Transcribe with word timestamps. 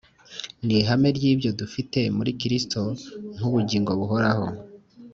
Ni 0.65 0.73
ihame 0.81 1.07
ry'ibyo 1.17 1.49
dufite 1.59 1.99
muri 2.17 2.31
Kristo 2.41 2.81
nk'ubugingo 3.37 3.89
buhoraho, 3.99 4.47